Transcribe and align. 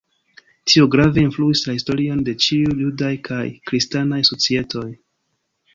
Tio 0.71 0.87
grave 0.95 1.23
influis 1.25 1.61
la 1.67 1.75
historion 1.77 2.25
de 2.31 2.35
ĉiuj 2.47 2.75
judaj 2.81 3.13
kaj 3.29 3.45
kristanaj 3.71 4.25
societoj. 4.33 4.89